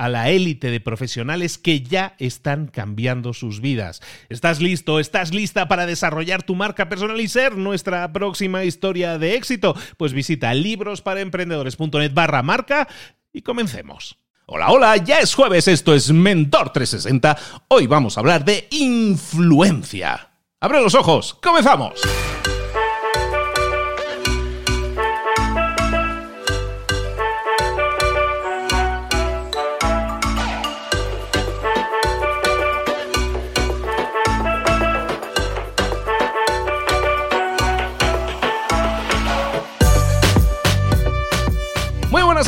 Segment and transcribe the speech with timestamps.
[0.00, 4.00] a la élite de profesionales que ya están cambiando sus vidas.
[4.30, 4.98] ¿Estás listo?
[4.98, 9.76] ¿Estás lista para desarrollar tu marca personal y ser nuestra próxima historia de éxito?
[9.98, 12.88] Pues visita librosparaemprendedores.net barra marca
[13.30, 14.16] y comencemos.
[14.46, 17.36] Hola, hola, ya es jueves, esto es Mentor 360.
[17.68, 20.30] Hoy vamos a hablar de influencia.
[20.60, 22.00] Abre los ojos, comenzamos.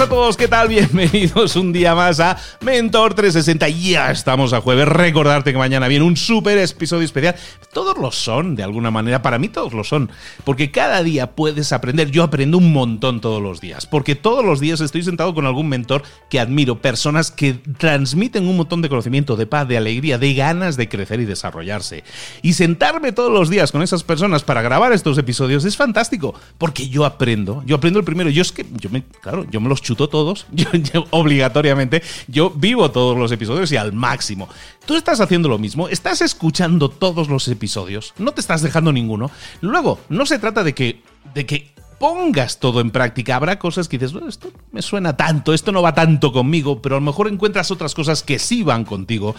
[0.00, 0.68] A todos, ¿qué tal?
[0.70, 3.68] Bienvenidos un día más a Mentor 360.
[3.68, 4.88] Ya estamos a jueves.
[4.88, 7.34] Recordarte que mañana viene un súper episodio especial.
[7.74, 9.20] Todos lo son, de alguna manera.
[9.20, 10.10] Para mí todos lo son.
[10.44, 12.10] Porque cada día puedes aprender.
[12.10, 13.84] Yo aprendo un montón todos los días.
[13.84, 16.80] Porque todos los días estoy sentado con algún mentor que admiro.
[16.80, 21.20] Personas que transmiten un montón de conocimiento, de paz, de alegría, de ganas de crecer
[21.20, 22.02] y desarrollarse.
[22.40, 26.34] Y sentarme todos los días con esas personas para grabar estos episodios es fantástico.
[26.56, 27.62] Porque yo aprendo.
[27.66, 28.30] Yo aprendo el primero.
[28.30, 32.90] Yo es que, yo me, claro, yo me los chuto todos, yo, obligatoriamente, yo vivo
[32.90, 34.48] todos los episodios y al máximo.
[34.86, 39.30] Tú estás haciendo lo mismo, estás escuchando todos los episodios, no te estás dejando ninguno.
[39.60, 41.02] Luego, no se trata de que,
[41.34, 43.36] de que pongas todo en práctica.
[43.36, 46.98] Habrá cosas que dices, esto me suena tanto, esto no va tanto conmigo, pero a
[46.98, 49.36] lo mejor encuentras otras cosas que sí van contigo.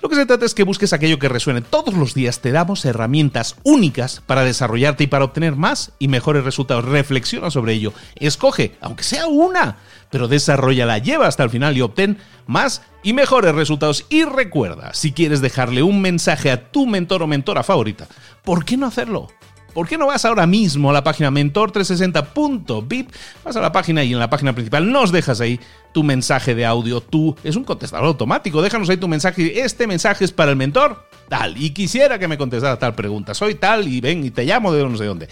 [0.00, 1.60] Lo que se trata es que busques aquello que resuene.
[1.60, 6.42] Todos los días te damos herramientas únicas para desarrollarte y para obtener más y mejores
[6.42, 6.86] resultados.
[6.86, 7.92] Reflexiona sobre ello.
[8.14, 9.76] Escoge, aunque sea una,
[10.10, 12.16] pero desarrollala, lleva hasta el final y obtén
[12.46, 14.06] más y mejores resultados.
[14.08, 18.06] Y recuerda, si quieres dejarle un mensaje a tu mentor o mentora favorita,
[18.42, 19.28] ¿por qué no hacerlo?
[19.76, 23.10] ¿Por qué no vas ahora mismo a la página mentor360.vip?
[23.44, 25.60] Vas a la página y en la página principal nos dejas ahí
[25.92, 27.02] tu mensaje de audio.
[27.02, 28.62] Tú es un contestador automático.
[28.62, 29.60] Déjanos ahí tu mensaje.
[29.60, 31.58] Este mensaje es para el mentor tal.
[31.62, 33.34] Y quisiera que me contestara tal pregunta.
[33.34, 35.28] Soy tal y ven y te llamo de no sé dónde.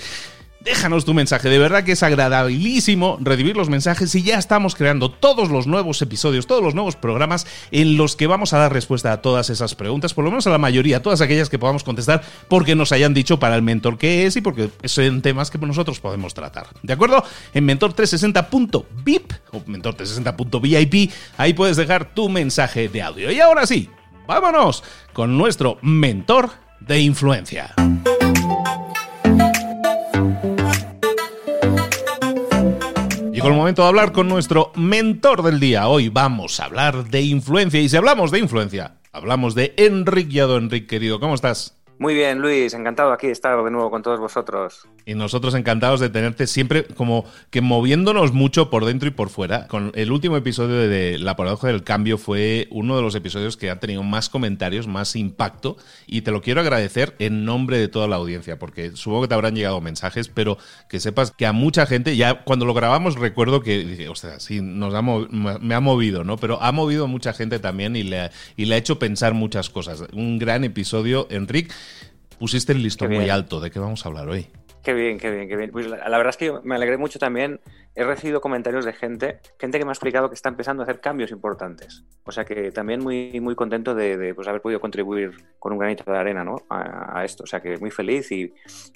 [0.65, 5.11] Déjanos tu mensaje, de verdad que es agradabilísimo recibir los mensajes y ya estamos creando
[5.11, 9.13] todos los nuevos episodios, todos los nuevos programas en los que vamos a dar respuesta
[9.13, 12.23] a todas esas preguntas, por lo menos a la mayoría, todas aquellas que podamos contestar
[12.49, 16.01] porque nos hayan dicho para el mentor qué es y porque son temas que nosotros
[16.01, 16.69] podemos tratar.
[16.83, 17.23] ¿De acuerdo?
[17.53, 23.31] En mentor360.vip o mentor360.vip, ahí puedes dejar tu mensaje de audio.
[23.31, 23.91] Y ahora sí,
[24.27, 24.83] vámonos
[25.13, 27.75] con nuestro mentor de influencia.
[33.45, 35.87] Llegó el momento de hablar con nuestro mentor del día.
[35.87, 40.57] Hoy vamos a hablar de influencia y si hablamos de influencia, hablamos de Enrique Yado.
[40.57, 41.77] Enrique, querido, ¿cómo estás?
[41.99, 44.89] Muy bien, Luis, encantado aquí de estar de nuevo con todos vosotros.
[45.07, 49.67] Y nosotros encantados de tenerte siempre como que moviéndonos mucho por dentro y por fuera.
[49.69, 53.71] Con el último episodio de La paradoja del cambio fue uno de los episodios que
[53.71, 58.09] ha tenido más comentarios, más impacto y te lo quiero agradecer en nombre de toda
[58.09, 60.57] la audiencia porque supongo que te habrán llegado mensajes, pero
[60.89, 64.61] que sepas que a mucha gente, ya cuando lo grabamos recuerdo que dije, sea, sí,
[64.63, 66.39] nos ha me ha movido, ¿no?
[66.39, 69.69] Pero ha movido a mucha gente también y le, y le ha hecho pensar muchas
[69.69, 70.05] cosas.
[70.13, 71.73] Un gran episodio, Enrique
[72.39, 73.61] pusiste el listón muy alto.
[73.61, 74.49] ¿De qué vamos a hablar hoy?
[74.85, 75.71] Qué bien, qué bien, qué bien.
[75.71, 77.59] Pues la, verdad es que me alegré mucho también.
[77.95, 81.01] He recibido comentarios de gente, gente que me ha explicado que está empezando a hacer
[81.01, 82.05] cambios importantes.
[82.25, 86.05] O sea que también muy, muy contento de, pues, haber podido contribuir con un granito
[86.05, 86.57] de arena ¿no?
[86.69, 87.45] a, esto.
[87.45, 88.53] O sea que muy feliz y,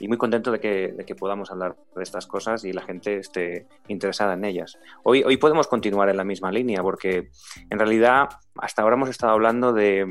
[0.07, 3.67] muy contento de que, de que, podamos hablar de estas cosas y la gente esté
[3.87, 4.79] interesada en ellas.
[5.05, 7.31] Hoy, hoy podemos continuar en la misma línea porque
[7.71, 10.07] en realidad hasta ahora hemos estado hablando de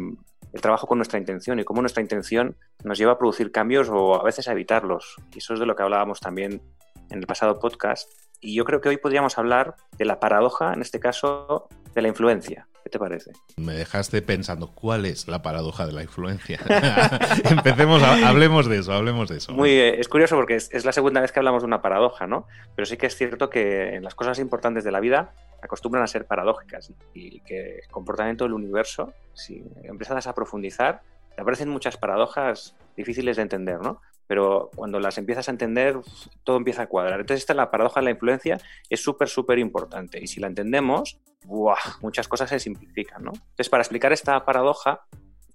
[0.57, 4.19] el trabajo con nuestra intención y cómo nuestra intención nos lleva a producir cambios o
[4.19, 5.15] a veces a evitarlos.
[5.33, 6.63] Y eso es de lo que hablábamos también
[7.12, 8.12] en el pasado podcast.
[8.42, 12.07] Y yo creo que hoy podríamos hablar de la paradoja, en este caso, de la
[12.07, 12.68] influencia.
[12.88, 13.34] ¿Qué te parece?
[13.57, 16.57] Me dejaste pensando, ¿cuál es la paradoja de la influencia?
[17.44, 19.51] Empecemos, hablemos de eso, hablemos de eso.
[19.51, 22.48] Muy, eh, es curioso porque es, la segunda vez que hablamos de una paradoja, ¿no?
[22.78, 26.07] Pero sí que es cierto que en las cosas importantes de la vida acostumbran a
[26.07, 31.01] ser paradójicas y que el comportamiento del universo, si empiezas a profundizar,
[31.36, 34.00] te aparecen muchas paradojas difíciles de entender, ¿no?
[34.28, 35.98] Pero cuando las empiezas a entender,
[36.44, 37.20] todo empieza a cuadrar.
[37.20, 38.60] Entonces, esta la paradoja de la influencia,
[38.90, 40.22] es súper, súper importante.
[40.22, 41.20] Y si la entendemos,
[42.02, 43.32] muchas cosas se simplifican, ¿no?
[43.34, 45.02] Entonces, para explicar esta paradoja,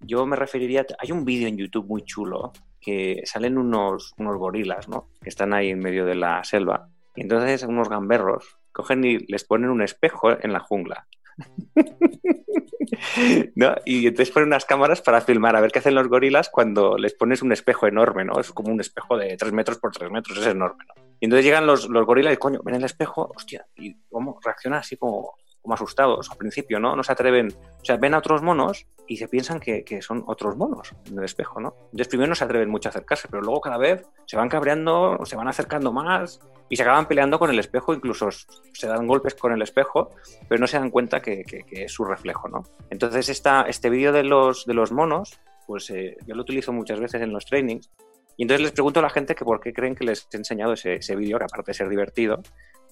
[0.00, 4.88] yo me referiría, hay un vídeo en YouTube muy chulo que salen unos, unos gorilas,
[4.88, 5.08] ¿no?
[5.22, 6.88] Que están ahí en medio de la selva.
[7.14, 11.06] Y entonces unos gamberros cogen y les ponen un espejo en la jungla.
[13.54, 13.74] ¿No?
[13.84, 17.14] Y entonces ponen unas cámaras para filmar a ver qué hacen los gorilas cuando les
[17.14, 18.38] pones un espejo enorme, ¿no?
[18.38, 21.02] Es como un espejo de 3 metros por 3 metros, es enorme, ¿no?
[21.20, 24.78] Y entonces llegan los, los gorilas y, coño, ven el espejo, hostia, y cómo reacciona
[24.78, 26.96] así como, como asustados al principio, ¿no?
[26.96, 27.48] No se atreven,
[27.80, 31.18] o sea, ven a otros monos y se piensan que, que, son otros monos en
[31.18, 31.74] el espejo, ¿no?
[31.86, 35.20] Entonces primero no se atreven mucho a acercarse, pero luego cada vez se van cabreando,
[35.24, 39.34] se van acercando más y se acaban peleando con el espejo, incluso se dan golpes
[39.34, 40.10] con el espejo,
[40.48, 42.64] pero no se dan cuenta que, que, es su reflejo, ¿no?
[42.90, 46.98] Entonces esta, este vídeo de los, de los monos, pues eh, yo lo utilizo muchas
[46.98, 47.90] veces en los trainings
[48.36, 50.72] y entonces les pregunto a la gente que por qué creen que les he enseñado
[50.72, 52.42] ese, vídeo, aparte de ser divertido,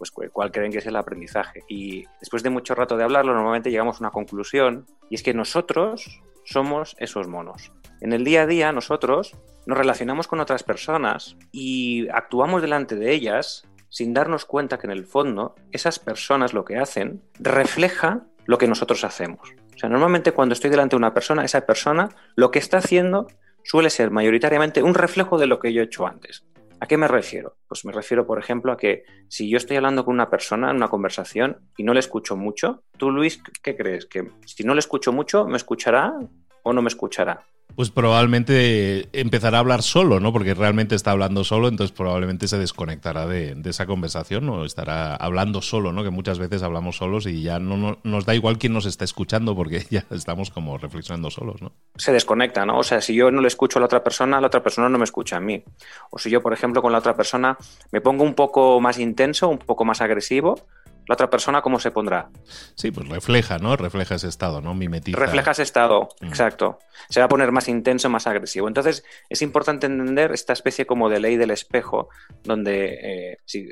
[0.01, 1.63] pues cuál creen que es el aprendizaje.
[1.69, 5.35] Y después de mucho rato de hablarlo, normalmente llegamos a una conclusión, y es que
[5.35, 7.71] nosotros somos esos monos.
[8.01, 9.37] En el día a día nosotros
[9.67, 14.93] nos relacionamos con otras personas y actuamos delante de ellas sin darnos cuenta que en
[14.93, 19.53] el fondo esas personas lo que hacen refleja lo que nosotros hacemos.
[19.75, 23.27] O sea, normalmente cuando estoy delante de una persona, esa persona lo que está haciendo
[23.65, 26.47] suele ser mayoritariamente un reflejo de lo que yo he hecho antes.
[26.81, 27.59] ¿A qué me refiero?
[27.69, 30.77] Pues me refiero, por ejemplo, a que si yo estoy hablando con una persona en
[30.77, 34.07] una conversación y no le escucho mucho, tú, Luis, ¿qué crees?
[34.07, 36.15] ¿Que si no le escucho mucho, me escuchará
[36.63, 37.45] o no me escuchará?
[37.77, 40.33] Pues probablemente empezará a hablar solo, ¿no?
[40.33, 45.63] Porque realmente está hablando solo, entonces probablemente se desconectará de, esa conversación o estará hablando
[45.63, 46.03] solo, ¿no?
[46.03, 49.55] Que muchas veces hablamos solos y ya no, nos da igual quién nos está escuchando
[49.55, 51.73] porque ya estamos como reflexionando solos, ¿no?
[51.97, 52.79] Se desconecta, ¿no?
[52.79, 54.99] O sea, si yo no le escucho a la otra persona, la otra persona no
[54.99, 55.63] me escucha a mí.
[56.11, 57.57] O si yo, por ejemplo, con la otra persona
[57.93, 60.67] me pongo un poco más intenso, un poco más agresivo,
[61.07, 62.31] la otra persona cómo se pondrá.
[62.75, 63.77] Sí, pues refleja, ¿no?
[63.77, 64.75] Refleja ese estado, ¿no?
[64.75, 65.19] Mimetiza.
[65.19, 66.27] Refleja ese estado, mm.
[66.27, 66.79] exacto.
[67.09, 68.69] Se va a poner más intenso, más agresivo.
[68.69, 72.09] Entonces, es importante entender esta especie como de ley del espejo,
[72.45, 73.69] donde eh, si,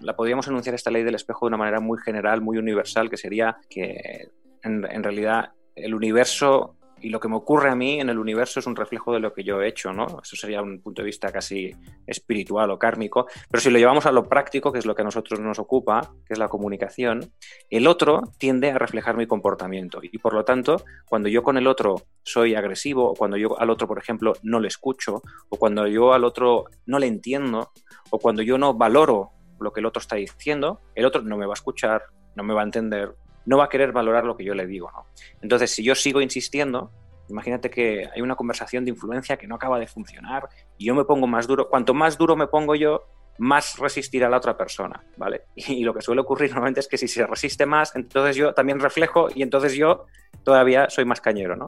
[0.00, 3.16] la podríamos enunciar esta ley del espejo de una manera muy general, muy universal, que
[3.16, 4.28] sería que
[4.62, 8.66] en realidad el universo y lo que me ocurre a mí en el universo es
[8.66, 10.06] un reflejo de lo que yo he hecho, ¿no?
[10.22, 11.74] Eso sería un punto de vista casi
[12.06, 15.04] espiritual o kármico, pero si lo llevamos a lo práctico, que es lo que a
[15.04, 17.32] nosotros nos ocupa, que es la comunicación,
[17.70, 21.66] el otro tiende a reflejar mi comportamiento y por lo tanto, cuando yo con el
[21.66, 25.86] otro soy agresivo, o cuando yo al otro, por ejemplo, no le escucho, o cuando
[25.86, 27.72] yo al otro no le entiendo,
[28.10, 31.46] o cuando yo no valoro lo que el otro está diciendo, el otro no me
[31.46, 32.02] va a escuchar,
[32.34, 33.14] no me va a entender,
[33.46, 34.90] no va a querer valorar lo que yo le digo.
[34.92, 35.06] ¿no?
[35.40, 36.90] Entonces, si yo sigo insistiendo,
[37.28, 41.04] imagínate que hay una conversación de influencia que no acaba de funcionar y yo me
[41.04, 41.68] pongo más duro.
[41.68, 43.06] Cuanto más duro me pongo yo,
[43.38, 45.42] más resistirá la otra persona, ¿vale?
[45.56, 48.80] Y, lo que suele ocurrir normalmente es que si se resiste más, entonces yo también
[48.80, 50.06] reflejo y entonces yo
[50.44, 51.66] todavía soy más cañero, ¿no?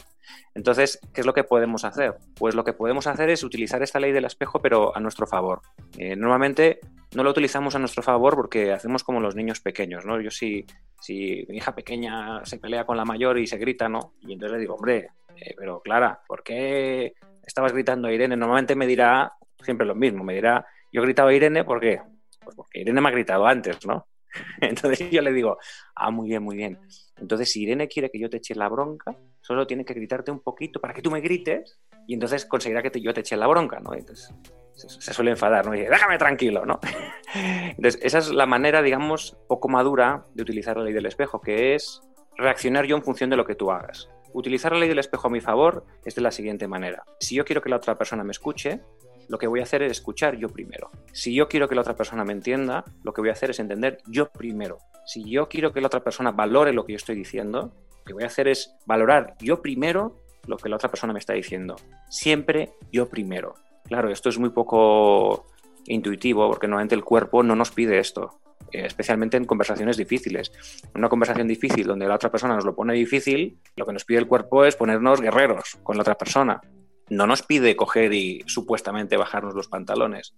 [0.54, 2.14] Entonces, ¿qué es lo que podemos hacer?
[2.37, 5.62] Pues lo que podemos hacer es utilizar esta ley del espejo, pero a nuestro favor.
[5.96, 6.80] Eh, normalmente
[7.14, 10.20] no lo utilizamos a nuestro favor porque hacemos como los niños pequeños, ¿no?
[10.20, 10.64] Yo si,
[11.00, 14.14] si mi hija pequeña se pelea con la mayor y se grita, ¿no?
[14.20, 18.37] Y entonces le digo, hombre, eh, pero Clara, ¿por qué estabas gritando a Irene?
[18.37, 22.00] Normalmente me dirá siempre lo mismo, me dirá, yo gritaba Irene, ¿por qué?
[22.42, 24.07] Pues porque Irene me ha gritado antes, ¿no?
[24.61, 25.59] Entonces yo le digo,
[25.95, 26.78] ah, muy bien, muy bien.
[27.16, 30.40] Entonces, si Irene quiere que yo te eche la bronca, solo tiene que gritarte un
[30.40, 33.80] poquito para que tú me grites y entonces conseguirá que yo te eche la bronca,
[33.80, 33.95] ¿no?
[33.95, 34.33] Entonces
[34.73, 35.75] se, suele enfadar, ¿no?
[35.75, 36.78] Y dice, déjame tranquilo, ¿no?
[37.35, 41.75] Entonces, esa es la manera, digamos, poco madura de utilizar la ley del espejo, que
[41.75, 42.00] es
[42.37, 44.09] reaccionar yo en función de lo que tú hagas.
[44.33, 47.02] Utilizar la ley del espejo a mi favor es de la siguiente manera.
[47.18, 48.80] Si yo quiero que la otra persona me escuche,
[49.28, 50.90] lo que voy a hacer es escuchar yo primero.
[51.12, 53.61] Si yo quiero que la otra persona me entienda, lo que voy a hacer es
[53.61, 54.78] entender yo primero.
[55.06, 58.12] Si yo quiero que la otra persona valore lo que yo estoy diciendo, lo que
[58.14, 61.76] voy a hacer es valorar yo primero lo que la otra persona me está diciendo.
[62.08, 63.54] Siempre yo primero.
[63.85, 65.47] Claro, esto es muy poco
[65.87, 68.40] intuitivo porque normalmente el cuerpo no nos pide esto,
[68.73, 70.52] eh, especialmente en conversaciones difíciles.
[70.94, 74.18] Una conversación difícil donde la otra persona nos lo pone difícil, lo que nos pide
[74.18, 76.61] el cuerpo es ponernos guerreros con la otra persona.
[77.10, 80.34] No nos pide coger y supuestamente bajarnos los pantalones.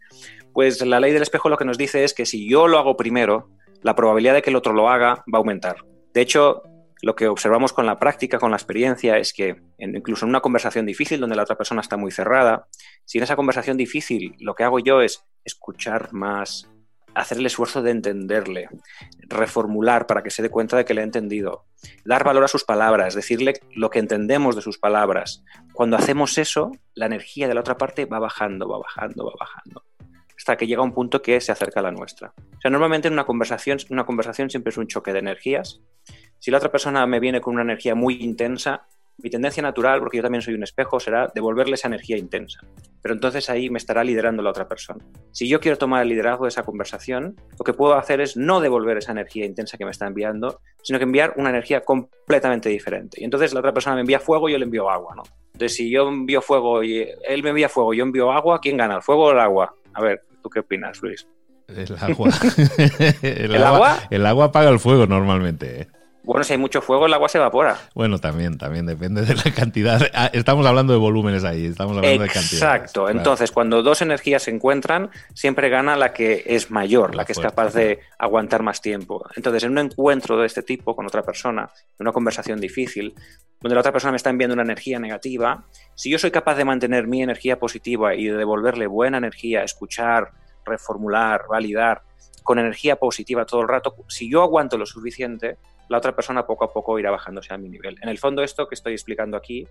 [0.53, 2.97] Pues la ley del espejo lo que nos dice es que si yo lo hago
[2.97, 3.51] primero,
[3.83, 5.77] la probabilidad de que el otro lo haga va a aumentar.
[6.13, 6.63] De hecho,
[7.03, 10.87] lo que observamos con la práctica, con la experiencia, es que incluso en una conversación
[10.87, 12.67] difícil donde la otra persona está muy cerrada,
[13.05, 16.71] si en esa conversación difícil lo que hago yo es escuchar más,
[17.15, 18.69] hacer el esfuerzo de entenderle,
[19.29, 21.65] reformular para que se dé cuenta de que le he entendido,
[22.05, 25.45] dar valor a sus palabras, decirle lo que entendemos de sus palabras.
[25.73, 29.85] Cuando hacemos eso, la energía de la otra parte va bajando, va bajando, va bajando
[30.37, 32.33] hasta que llega un punto que se acerca a la nuestra.
[32.39, 35.83] O sea, normalmente en una conversación, una conversación siempre es un choque de energías
[36.41, 38.87] si la otra persona me viene con una energía muy intensa,
[39.23, 42.61] mi tendencia natural, porque yo también soy un espejo, será devolverle esa energía intensa.
[43.03, 45.05] Pero entonces ahí me estará liderando la otra persona.
[45.33, 48.61] Si yo quiero tomar el liderazgo de esa conversación, lo que puedo hacer es no
[48.61, 53.21] devolver esa energía intensa que me está enviando, sino que enviar una energía completamente diferente.
[53.21, 55.23] Y entonces la otra persona me envía fuego y yo le envío agua, ¿no?
[55.53, 58.79] Entonces, si yo envío fuego y él me envía fuego y yo envío agua, ¿quién
[58.79, 58.97] gana?
[58.97, 59.75] ¿El fuego o el agua?
[59.93, 61.27] A ver, ¿tú qué opinas, Luis?
[61.69, 62.31] El agua.
[63.23, 65.83] el, agua, El agua apaga el fuego normalmente.
[65.83, 65.89] ¿eh?
[66.23, 67.79] Bueno, si hay mucho fuego, el agua se evapora.
[67.95, 70.01] Bueno, también, también depende de la cantidad.
[70.13, 72.53] Ah, estamos hablando de volúmenes ahí, estamos hablando de cantidades.
[72.53, 73.09] Exacto.
[73.09, 77.39] Entonces, cuando dos energías se encuentran, siempre gana la que es mayor, la, que es
[77.39, 79.25] capaz de aguantar más tiempo.
[79.35, 83.15] Entonces, en un encuentro de este tipo con otra persona, en una conversación difícil,
[83.61, 86.65] donde la otra persona me está enviando una energía negativa, si yo soy capaz de
[86.65, 90.33] mantener mi energía positiva y de devolverle buena energía, escuchar,
[90.65, 92.03] reformular, validar,
[92.43, 95.59] con energía positiva todo el rato, si yo aguanto lo suficiente,
[95.91, 97.99] la otra persona poco a poco irá bajándose a mi nivel.
[98.01, 99.67] En el fondo esto que estoy explicando aquí,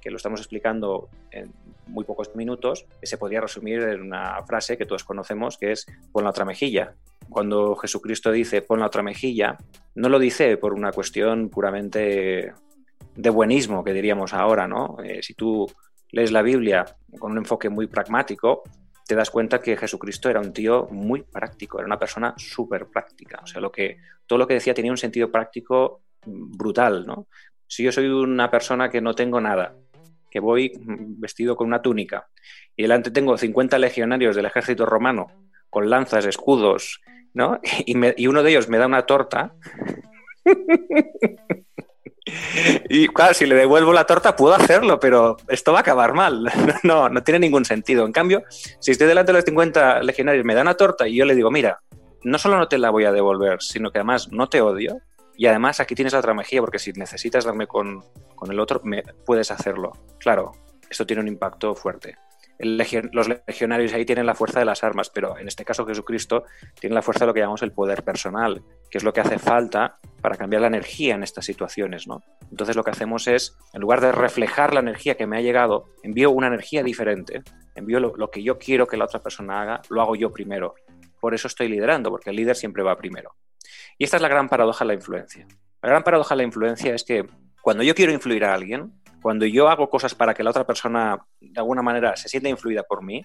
[0.00, 1.52] que lo estamos explicando en
[1.88, 6.22] muy pocos minutos, se podría resumir en una frase que todos conocemos, que es pon
[6.22, 6.94] la otra mejilla.
[7.28, 9.58] Cuando Jesucristo dice pon la otra mejilla,
[9.96, 12.52] no lo dice por una cuestión puramente
[13.16, 14.98] de buenismo, que diríamos ahora, ¿no?
[15.02, 15.66] Eh, si tú
[16.12, 16.84] lees la Biblia
[17.18, 18.62] con un enfoque muy pragmático,
[19.06, 23.40] te das cuenta que Jesucristo era un tío muy práctico, era una persona súper práctica.
[23.42, 27.26] O sea, lo que, todo lo que decía tenía un sentido práctico brutal, ¿no?
[27.66, 29.76] Si yo soy una persona que no tengo nada,
[30.30, 32.28] que voy vestido con una túnica,
[32.76, 35.26] y delante tengo 50 legionarios del ejército romano,
[35.68, 37.00] con lanzas, escudos,
[37.34, 37.60] ¿no?
[37.86, 39.54] Y, y uno de ellos me da una torta,
[42.88, 46.50] Y claro, si le devuelvo la torta puedo hacerlo, pero esto va a acabar mal.
[46.82, 48.04] No, no tiene ningún sentido.
[48.04, 48.42] En cambio,
[48.80, 51.50] si estoy delante de los 50 legionarios, me dan una torta y yo le digo,
[51.50, 51.80] mira,
[52.22, 54.98] no solo no te la voy a devolver, sino que además no te odio.
[55.36, 58.04] Y además aquí tienes otra mejilla, porque si necesitas darme con,
[58.36, 59.92] con el otro, me, puedes hacerlo.
[60.18, 60.52] Claro,
[60.88, 62.16] esto tiene un impacto fuerte
[62.58, 66.44] los legionarios ahí tienen la fuerza de las armas, pero en este caso Jesucristo
[66.78, 69.38] tiene la fuerza de lo que llamamos el poder personal, que es lo que hace
[69.38, 72.22] falta para cambiar la energía en estas situaciones, ¿no?
[72.50, 75.86] Entonces lo que hacemos es, en lugar de reflejar la energía que me ha llegado,
[76.02, 77.42] envío una energía diferente,
[77.74, 80.74] envío lo, lo que yo quiero que la otra persona haga, lo hago yo primero.
[81.20, 83.34] Por eso estoy liderando, porque el líder siempre va primero.
[83.98, 85.46] Y esta es la gran paradoja de la influencia.
[85.82, 87.26] La gran paradoja de la influencia es que
[87.64, 88.92] cuando yo quiero influir a alguien,
[89.22, 92.82] cuando yo hago cosas para que la otra persona de alguna manera se sienta influida
[92.82, 93.24] por mí,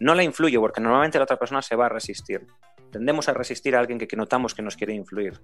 [0.00, 2.44] no la influyo porque normalmente la otra persona se va a resistir.
[2.90, 5.40] Tendemos a resistir a alguien que, notamos que nos quiere influir.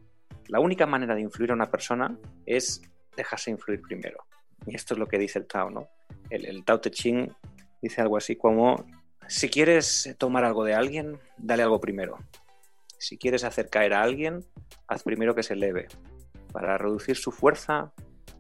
[0.49, 2.83] La única manera de influir a una persona es
[3.17, 4.25] dejarse influir primero.
[4.67, 5.87] Y esto es lo que dice el Tao, ¿no?
[6.29, 7.33] El, el Tao Te Ching
[7.81, 8.85] dice algo así como,
[9.29, 12.19] si quieres tomar algo de alguien, dale algo primero.
[12.99, 14.45] Si quieres hacer caer a alguien,
[14.89, 15.87] haz primero que se eleve.
[16.53, 17.93] Para reducir su fuerza,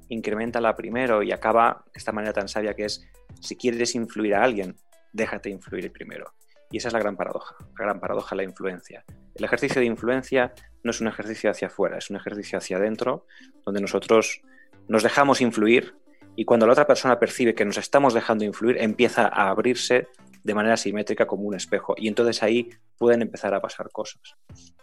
[0.08, 3.06] incrementala primero y acaba esta manera tan sabia que es,
[3.40, 4.76] si quieres influir a alguien,
[5.12, 6.34] déjate influir primero.
[6.70, 9.04] Y esa es la gran paradoja, la gran paradoja la influencia.
[9.34, 13.26] El ejercicio de influencia no es un ejercicio hacia afuera, es un ejercicio hacia adentro,
[13.64, 14.42] donde nosotros
[14.88, 15.94] nos dejamos influir
[16.36, 20.08] y cuando la otra persona percibe que nos estamos dejando influir, empieza a abrirse
[20.42, 21.94] de manera simétrica como un espejo.
[21.96, 24.36] Y entonces ahí pueden empezar a pasar cosas.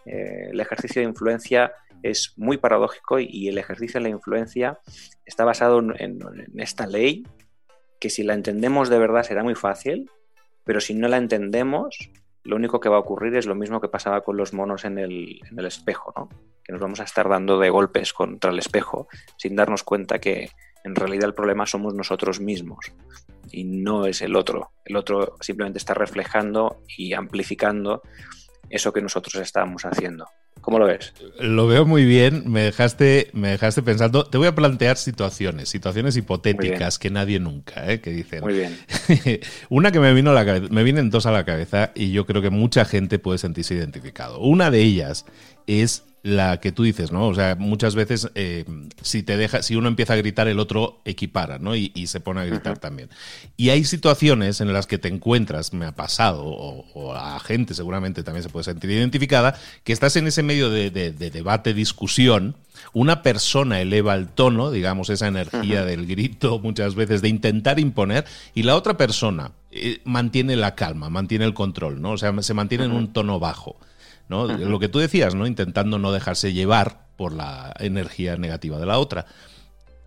[0.06, 4.78] Eh, el ejercicio de influencia es muy paradójico y el ejercicio de la influencia
[5.24, 6.20] está basado en,
[6.56, 7.26] esta ley
[8.00, 10.10] que si la entendemos de verdad será muy fácil,
[10.64, 12.10] pero si no la entendemos,
[12.42, 14.98] lo único que va a ocurrir es lo mismo que pasaba con los monos en
[14.98, 16.28] el, en el espejo, ¿no?
[16.64, 20.50] que nos vamos a estar dando de golpes contra el espejo sin darnos cuenta que
[20.84, 22.92] En realidad el problema somos nosotros mismos
[23.52, 24.72] y no es el otro.
[24.84, 28.02] El otro simplemente está reflejando y amplificando
[28.68, 30.26] eso que nosotros estábamos haciendo.
[30.62, 31.12] ¿Cómo lo ves?
[31.40, 34.24] Lo veo muy bien, me dejaste, me dejaste pensando.
[34.24, 38.00] Te voy a plantear situaciones, situaciones hipotéticas que nadie nunca, ¿eh?
[38.00, 38.42] que dicen.
[38.42, 38.78] Muy bien.
[39.68, 42.26] Una que me vino a la cabeza, me vienen dos a la cabeza y yo
[42.26, 44.38] creo que mucha gente puede sentirse identificado.
[44.38, 45.26] Una de ellas
[45.66, 47.26] es la que tú dices, ¿no?
[47.26, 48.64] O sea, muchas veces eh,
[49.02, 51.74] si te deja, si uno empieza a gritar, el otro equipara, ¿no?
[51.74, 53.08] Y, se pone a gritar también.
[53.56, 58.22] Y hay situaciones en las que te encuentras, me ha pasado, o, a gente seguramente
[58.22, 62.56] también se puede sentir identificada, que estás en ese medio de, debate, discusión,
[62.92, 68.24] una persona eleva el tono, digamos, esa energía del grito muchas veces de intentar imponer,
[68.54, 72.12] y la otra persona eh, mantiene la calma, mantiene el control, ¿no?
[72.12, 73.76] O sea, se mantiene en un tono bajo.
[74.28, 75.46] Lo que tú decías, ¿no?
[75.46, 79.26] Intentando no dejarse llevar por la energía negativa de la otra.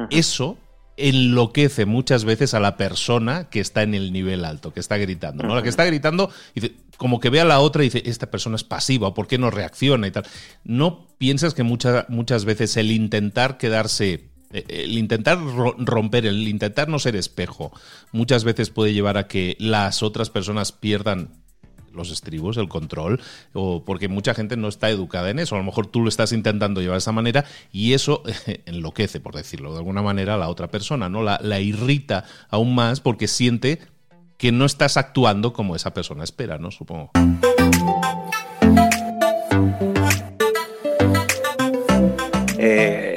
[0.10, 0.58] Eso
[0.98, 5.44] enloquece muchas veces a la persona que está en el nivel alto, que está gritando.
[5.44, 5.56] ¿no?
[5.56, 8.56] La que está gritando, dice, como que ve a la otra y dice, esta persona
[8.56, 10.26] es pasiva, ¿por qué no reacciona y tal?
[10.64, 17.00] ¿No piensas que muchas veces el intentar quedarse, eh, el intentar romper, el intentar no
[17.00, 17.72] ser espejo,
[18.12, 21.45] muchas veces puede llevar a que las otras personas pierdan
[21.96, 23.22] los estribos, el control,
[23.54, 25.56] o porque mucha gente no está educada en eso.
[25.56, 28.24] A lo mejor tú lo estás intentando llevar de esa manera y eso
[28.66, 31.24] enloquece, por decirlo de alguna manera, a la otra persona, ¿no?
[31.24, 33.80] La, la irrita aún más porque siente
[34.38, 36.72] que no estás actuando como esa persona espera, ¿no?
[36.72, 37.12] Supongo.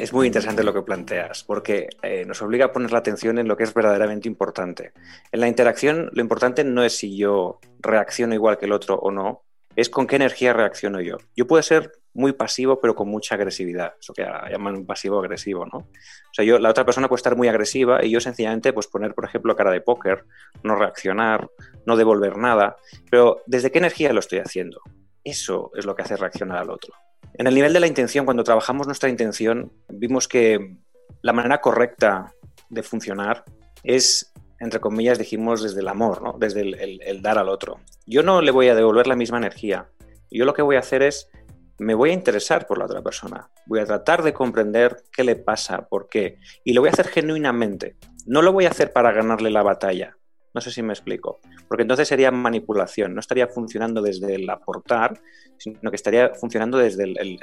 [0.08, 3.46] Es muy interesante lo que planteas, porque eh, nos obliga a poner la atención en
[3.46, 4.92] lo que es verdaderamente importante.
[5.30, 9.10] En la interacción, lo importante no es si yo reacciono igual que el otro o
[9.10, 9.42] no,
[9.76, 11.18] es con qué energía reacciono yo.
[11.36, 15.76] Yo puedo ser muy pasivo, pero con mucha agresividad, eso que llaman pasivo-agresivo, ¿no?
[15.80, 19.12] O sea, yo, la otra persona puede estar muy agresiva y yo sencillamente, pues poner,
[19.12, 20.24] por ejemplo, cara de póker,
[20.62, 21.50] no reaccionar,
[21.84, 22.76] no devolver nada,
[23.10, 24.80] pero ¿desde qué energía lo estoy haciendo?
[25.22, 26.94] Eso es lo que hace reaccionar al otro.
[27.34, 30.76] En el nivel de la intención, cuando trabajamos nuestra intención, vimos que
[31.22, 32.34] la manera correcta
[32.68, 33.44] de funcionar
[33.84, 37.78] es, entre comillas, dijimos desde el amor, desde el, dar al otro.
[38.06, 39.88] Yo no le voy a devolver la misma energía.
[40.30, 41.30] Yo lo que voy a hacer es,
[41.78, 43.50] me voy a interesar por la otra persona.
[43.66, 46.38] Voy a tratar de comprender qué le pasa, por qué.
[46.64, 47.96] Y lo voy a hacer genuinamente.
[48.26, 50.17] No lo voy a hacer para ganarle la batalla.
[50.54, 51.40] No sé si me explico.
[51.68, 55.20] Porque entonces sería manipulación, no estaría funcionando desde el aportar,
[55.58, 57.38] sino que estaría funcionando desde el,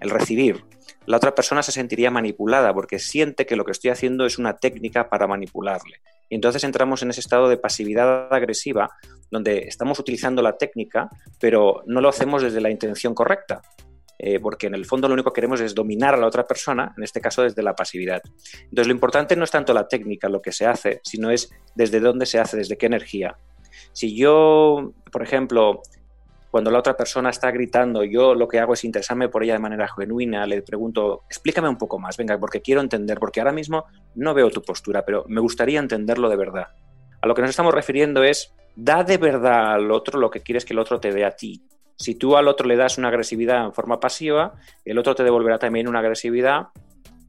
[0.00, 0.64] recibir.
[1.06, 4.56] La otra persona se sentiría manipulada porque siente que lo que estoy haciendo es una
[4.56, 6.00] técnica para manipularle.
[6.28, 8.90] Y entonces entramos en ese estado de pasividad agresiva,
[9.30, 11.08] donde estamos utilizando la técnica,
[11.40, 13.62] pero no lo hacemos desde la intención correcta.
[14.18, 16.92] Eh, porque en el fondo lo único que queremos es dominar a la otra persona,
[16.96, 18.20] en este caso desde la pasividad.
[18.64, 22.00] Entonces lo importante no es tanto la técnica, lo que se hace, sino es desde
[22.00, 23.36] dónde se hace, desde qué energía.
[23.92, 25.82] Si yo, por ejemplo,
[26.50, 29.58] cuando la otra persona está gritando, yo lo que hago es interesarme por ella de
[29.60, 33.84] manera genuina, le pregunto, explícame un poco más, venga, porque quiero entender, porque ahora mismo
[34.14, 36.68] no veo tu postura, pero me gustaría entenderlo de verdad.
[37.20, 40.64] A lo que nos estamos refiriendo es, da de verdad al otro lo que quieres
[40.64, 41.62] que el otro te dé a ti.
[41.98, 45.58] Si tú al otro le das una agresividad en forma pasiva, el otro te devolverá
[45.58, 46.68] también una agresividad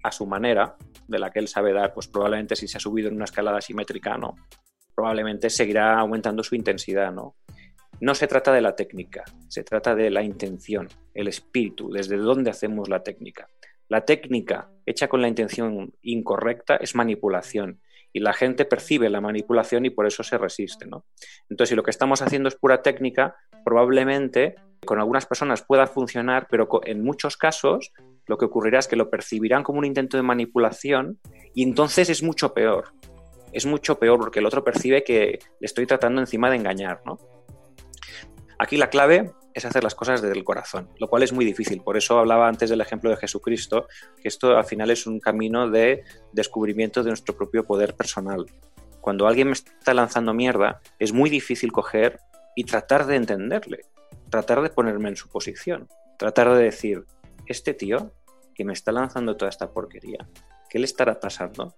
[0.03, 0.75] a su manera,
[1.07, 3.61] de la que él sabe dar, pues probablemente si se ha subido en una escalada
[3.61, 4.35] simétrica, no.
[4.93, 7.35] Probablemente seguirá aumentando su intensidad, ¿no?
[7.99, 12.51] No se trata de la técnica, se trata de la intención, el espíritu, desde dónde
[12.51, 13.49] hacemos la técnica.
[13.87, 17.81] La técnica hecha con la intención incorrecta es manipulación
[18.13, 20.85] y la gente percibe la manipulación y por eso se resiste.
[20.85, 21.05] ¿no?
[21.49, 26.47] Entonces, si lo que estamos haciendo es pura técnica, probablemente con algunas personas pueda funcionar,
[26.49, 27.91] pero en muchos casos
[28.27, 31.19] lo que ocurrirá es que lo percibirán como un intento de manipulación
[31.53, 32.93] y entonces es mucho peor.
[33.51, 37.01] Es mucho peor porque el otro percibe que le estoy tratando encima de engañar.
[37.05, 37.17] ¿no?
[38.61, 41.81] Aquí la clave es hacer las cosas desde el corazón, lo cual es muy difícil.
[41.81, 43.87] Por eso hablaba antes del ejemplo de Jesucristo,
[44.21, 48.45] que esto al final es un camino de descubrimiento de nuestro propio poder personal.
[48.99, 52.19] Cuando alguien me está lanzando mierda, es muy difícil coger
[52.53, 53.85] y tratar de entenderle,
[54.29, 57.05] tratar de ponerme en su posición, tratar de decir,
[57.45, 58.11] este tío
[58.53, 60.27] que me está lanzando toda esta porquería,
[60.69, 61.75] ¿qué le estará pasando?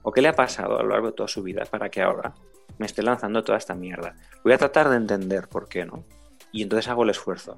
[0.00, 2.34] ¿O qué le ha pasado a lo largo de toda su vida para que ahora
[2.78, 4.16] me esté lanzando toda esta mierda?
[4.42, 6.06] Voy a tratar de entender por qué, ¿no?
[6.52, 7.56] Y entonces hago el esfuerzo.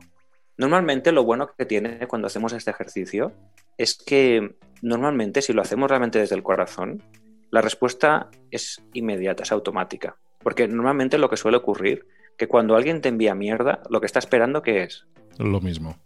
[0.56, 3.32] Normalmente lo bueno que tiene cuando hacemos este ejercicio
[3.76, 7.02] es que normalmente si lo hacemos realmente desde el corazón,
[7.50, 10.16] la respuesta es inmediata, es automática.
[10.38, 14.18] Porque normalmente lo que suele ocurrir, que cuando alguien te envía mierda, lo que está
[14.18, 15.06] esperando que es...
[15.38, 15.98] Lo mismo.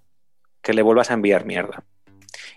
[0.62, 1.84] Que le vuelvas a enviar mierda.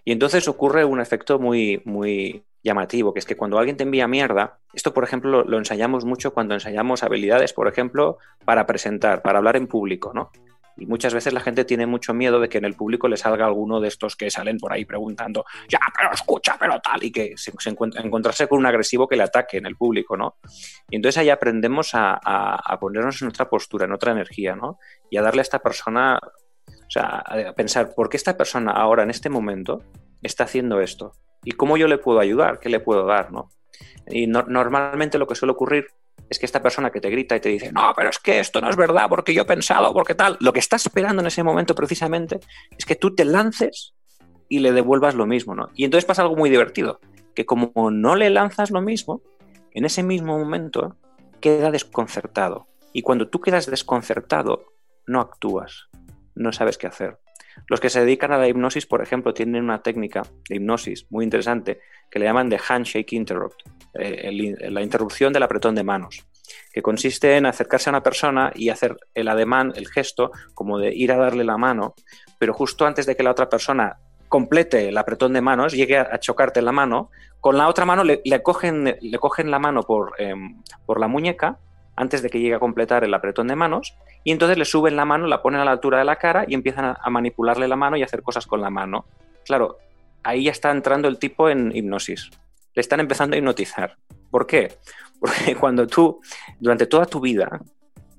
[0.03, 4.07] Y entonces ocurre un efecto muy, muy llamativo, que es que cuando alguien te envía
[4.07, 9.39] mierda, esto por ejemplo lo, ensayamos mucho cuando ensayamos habilidades, por ejemplo, para presentar, para
[9.39, 10.31] hablar en público, ¿no?
[10.77, 13.45] Y muchas veces la gente tiene mucho miedo de que en el público le salga
[13.45, 17.33] alguno de estos que salen por ahí preguntando, ya, pero escucha, pero tal, y que
[17.35, 17.51] se,
[18.03, 20.37] encontrarse con un agresivo que le ataque en el público, ¿no?
[20.89, 24.79] Y entonces ahí aprendemos a, a, ponernos en otra postura, en otra energía, ¿no?
[25.09, 26.19] Y a darle a esta persona,
[26.91, 27.23] o sea,
[27.55, 29.81] pensar, ¿por qué esta persona ahora, en este momento,
[30.21, 31.13] está haciendo esto?
[31.41, 32.59] ¿Y cómo yo le puedo ayudar?
[32.59, 33.31] ¿Qué le puedo dar?
[33.31, 33.49] ¿no?
[34.07, 35.87] Y normalmente lo que suele ocurrir
[36.29, 38.59] es que esta persona que te grita y te dice, no, pero es que esto
[38.59, 41.43] no es verdad porque yo he pensado, porque tal, lo que está esperando en ese
[41.43, 42.41] momento precisamente
[42.77, 43.93] es que tú te lances
[44.49, 45.69] y le devuelvas lo mismo, ¿no?
[45.75, 46.99] Y entonces pasa algo muy divertido,
[47.33, 49.21] que como no le lanzas lo mismo,
[49.71, 50.97] en ese mismo momento
[51.39, 52.67] queda desconcertado.
[52.91, 54.65] Y cuando tú quedas desconcertado,
[55.07, 55.87] no actúas,
[56.41, 57.17] no sabes qué hacer.
[57.67, 61.23] Los que se dedican a la hipnosis, por ejemplo, tienen una técnica de hipnosis muy
[61.23, 63.61] interesante que le llaman de handshake interrupt,
[63.93, 66.25] eh, la interrupción del apretón de manos,
[66.73, 70.93] que consiste en acercarse a una persona y hacer el ademán, el gesto, como de
[70.93, 71.95] ir a darle la mano,
[72.37, 76.17] pero justo antes de que la otra persona complete el apretón de manos, llegue a,
[76.19, 77.09] chocarte la mano,
[77.41, 81.59] con la otra mano le, cogen, le cogen la mano por, em, por la muñeca
[82.01, 85.05] antes de que llegue a completar el apretón de manos y entonces le suben la
[85.05, 87.95] mano, la ponen a la altura de la cara y empiezan a, manipularle la mano
[87.95, 89.05] y hacer cosas con la mano.
[89.45, 89.77] Claro,
[90.23, 92.31] ahí ya está entrando el tipo en hipnosis.
[92.73, 93.97] Le están empezando a hipnotizar.
[94.31, 94.79] ¿Por qué?
[95.19, 96.19] Porque cuando tú,
[96.59, 97.61] durante toda tu vida,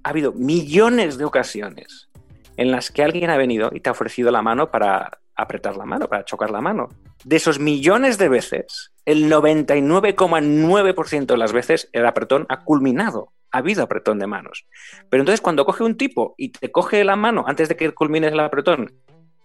[0.05, 2.09] ha habido millones de ocasiones
[2.57, 5.85] en las que alguien ha venido y te ha ofrecido la mano para apretar la
[5.85, 6.89] mano, para chocar la mano.
[7.25, 13.59] De esos millones de veces, el 99,9% de las veces el apretón ha culminado ha
[13.59, 14.67] habido apretón de manos.
[15.09, 18.33] Pero entonces cuando coge un tipo y te coge la mano antes de que culmines
[18.33, 18.91] el apretón,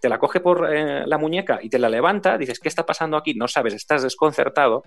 [0.00, 3.16] te la coge por eh, la muñeca y te la levanta, dices, ¿qué está pasando
[3.16, 3.34] aquí?
[3.34, 4.82] No sabes, estás desconcertado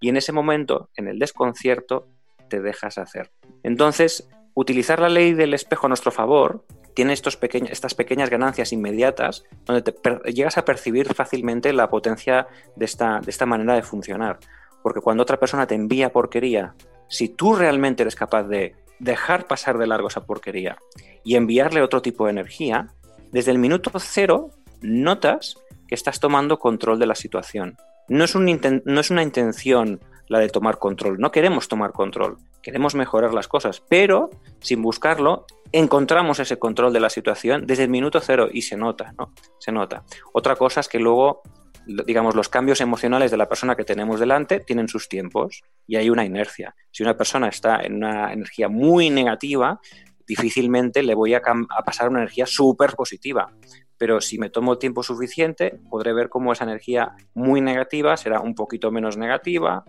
[0.00, 2.08] y en ese momento, en el desconcierto,
[2.48, 3.30] te dejas hacer.
[3.62, 6.64] Entonces, utilizar la ley del espejo a nuestro favor
[6.96, 9.92] tiene estos estas pequeñas ganancias inmediatas donde te
[10.32, 14.38] llegas a percibir fácilmente la potencia de esta, de esta manera de funcionar.
[14.82, 16.74] Porque cuando otra persona te envía porquería
[17.06, 20.78] si tú realmente eres capaz de dejar pasar de largo esa porquería
[21.22, 22.86] y enviarle otro tipo de energía,
[23.30, 24.48] desde el minuto cero
[24.80, 25.56] notas
[25.86, 27.76] que estás tomando control de la situación.
[28.08, 32.94] No es, no es una intención la de tomar control, no queremos tomar control, queremos
[32.94, 38.20] mejorar las cosas, pero sin buscarlo encontramos ese control de la situación desde el minuto
[38.20, 39.32] cero y se nota, ¿no?
[39.58, 40.04] Se nota.
[40.32, 41.42] Otra cosa es que luego
[41.86, 46.10] digamos, los cambios emocionales de la persona que tenemos delante tienen sus tiempos y hay
[46.10, 46.74] una inercia.
[46.90, 49.80] Si una persona está en una energía muy negativa,
[50.26, 51.42] difícilmente le voy a,
[51.84, 53.52] pasar una energía súper positiva.
[53.98, 58.40] Pero si me tomo el tiempo suficiente, podré ver cómo esa energía muy negativa será
[58.40, 59.84] un poquito menos negativa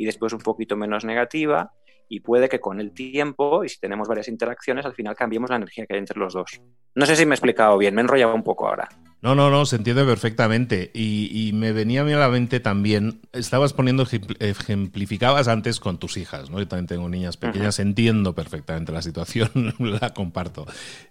[0.00, 1.74] y después un poquito menos negativa
[2.08, 5.56] y puede que con el tiempo y si tenemos varias interacciones al final cambiemos la
[5.56, 6.62] energía que hay entre los dos.
[6.94, 8.88] No sé si me he explicado bien, me he enrollado un poco ahora.
[9.22, 10.90] No, no, no, se entiende perfectamente.
[10.94, 14.06] Y, me venía a mí a la mente también, estabas poniendo,
[14.38, 16.58] ejemplificabas antes con tus hijas, ¿no?
[16.58, 20.66] Yo también tengo niñas pequeñas, entiendo perfectamente la situación, la comparto.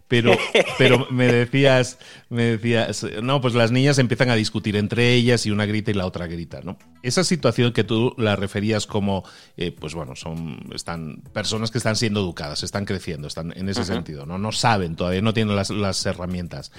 [0.08, 0.36] Pero,
[0.80, 5.52] pero me decías, me decías, no, pues las niñas empiezan a discutir entre ellas y
[5.52, 6.80] una grita y la otra grita, ¿no?
[7.04, 9.24] Esa situación que tú la referías como,
[9.56, 13.86] eh, pues bueno, son, están personas que están siendo educadas, están creciendo, están en ese
[13.86, 14.40] sentido, ¿no?
[14.40, 16.72] No saben, todavía no tienen las, las herramientas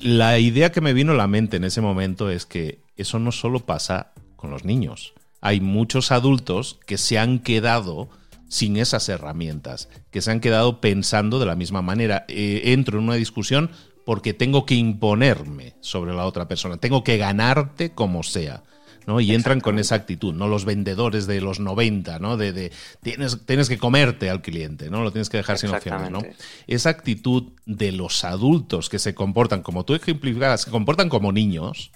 [0.00, 3.32] la idea que me vino a la mente en ese momento es que eso no
[3.32, 5.14] solo pasa con los niños.
[5.40, 8.08] Hay muchos adultos que se han quedado
[8.48, 12.24] sin esas herramientas, que se han quedado pensando de la misma manera.
[12.28, 13.70] Eh, entro en una discusión
[14.04, 18.62] porque tengo que imponerme sobre la otra persona, tengo que ganarte como sea.
[19.10, 19.20] ¿No?
[19.20, 22.36] Y entran con esa actitud, no los vendedores de los 90, ¿no?
[22.36, 22.70] De,
[23.02, 25.02] tienes, tienes que comerte al cliente, ¿no?
[25.02, 26.22] Lo tienes que dejar sin opciones, ¿no?
[26.68, 31.90] Esa actitud de los adultos que se comportan, como tú ejemplificabas, se comportan como niños,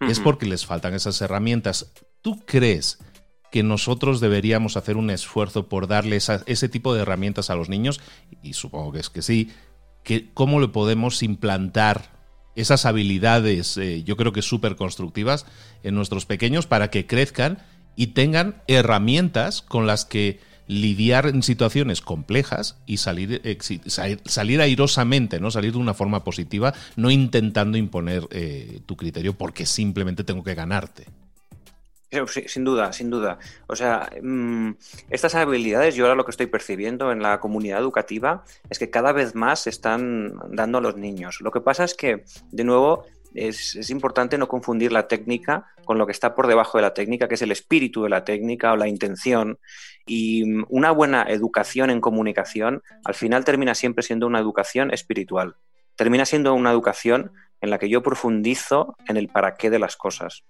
[0.00, 1.92] es porque les faltan esas herramientas.
[2.20, 2.98] ¿Tú crees
[3.50, 8.02] que nosotros deberíamos hacer un esfuerzo por darle ese tipo de herramientas a los niños?
[8.42, 9.50] Y supongo que es que sí.
[10.04, 12.19] Que, ¿Cómo le podemos implantar
[12.56, 15.46] esas habilidades, eh, yo creo que súper constructivas
[15.82, 17.58] en nuestros pequeños para que crezcan
[17.96, 23.42] y tengan herramientas con las que lidiar en situaciones complejas y salir,
[24.24, 25.50] salir, airosamente, ¿no?
[25.50, 30.54] Salir de una forma positiva, no intentando imponer eh, tu criterio porque simplemente tengo que
[30.54, 31.06] ganarte.
[32.46, 33.38] Sin duda, sin duda.
[33.68, 34.72] O sea, mm,
[35.10, 39.12] estas habilidades, yo ahora lo que estoy percibiendo en la comunidad educativa es que cada
[39.12, 41.38] vez más se están dando a los niños.
[41.40, 46.06] Lo que pasa es que, de nuevo, es, importante no confundir la técnica con lo
[46.06, 48.76] que está por debajo de la técnica, que es el espíritu de la técnica o
[48.76, 49.60] la intención.
[50.04, 55.54] Y mm, una buena educación en comunicación al final termina siempre siendo una educación espiritual.
[55.94, 59.96] Termina siendo una educación en la que yo profundizo en el para qué de las
[59.96, 60.42] cosas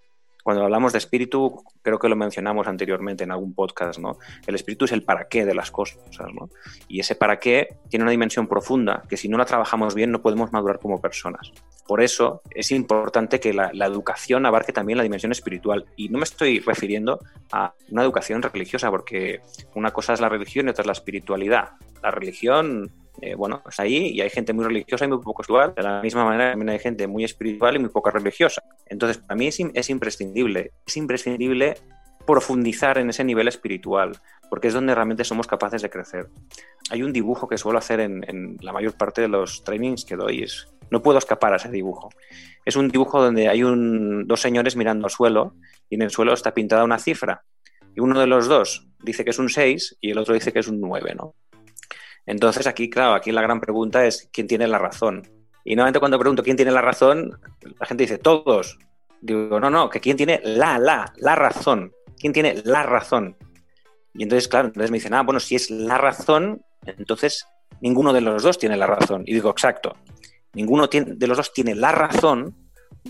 [0.42, 4.18] cuando hablamos de espíritu, creo que lo mencionamos anteriormente en algún podcast, ¿no?
[4.46, 5.98] El espíritu es el para qué de las cosas,
[6.34, 6.50] ¿no?
[6.88, 10.22] Y ese para qué tiene una dimensión profunda que si no la trabajamos bien no
[10.22, 11.52] podemos madurar como personas.
[11.86, 15.86] Por eso es importante que la, educación abarque también la dimensión espiritual.
[15.96, 17.18] Y no me estoy refiriendo
[17.50, 19.40] a una educación religiosa, porque
[19.74, 21.70] una cosa es la religión y otra es la espiritualidad.
[22.00, 25.74] La religión eh, bueno, es ahí y hay gente muy religiosa y muy poco espiritual.
[25.74, 28.62] De la misma manera también hay gente muy espiritual y muy poca religiosa.
[28.86, 31.74] Entonces, para mí es, imprescindible, es imprescindible
[32.26, 34.12] profundizar en ese nivel espiritual,
[34.48, 36.28] porque es donde realmente somos capaces de crecer.
[36.90, 40.42] Hay un dibujo que suelo hacer en, la mayor parte de los trainings que doy,
[40.42, 42.10] es, no puedo escapar a ese dibujo.
[42.64, 45.54] Es un dibujo donde hay dos señores mirando al suelo
[45.88, 47.42] y en el suelo está pintada una cifra.
[47.94, 50.60] Y uno de los dos dice que es un 6 y el otro dice que
[50.60, 51.34] es un 9, ¿no?
[52.26, 55.28] Entonces aquí, claro, aquí la gran pregunta es quién tiene la razón.
[55.64, 57.38] Y nuevamente cuando pregunto quién tiene la razón,
[57.78, 58.78] la gente dice todos.
[59.20, 61.92] Digo, no, no, que quién tiene la, la, la razón.
[62.18, 63.36] ¿Quién tiene la razón?
[64.14, 67.46] Y entonces, claro, entonces me dicen, ah, bueno, si es la razón, entonces
[67.80, 69.22] ninguno de los dos tiene la razón.
[69.26, 69.96] Y digo, exacto,
[70.52, 72.54] ninguno de los dos tiene la razón,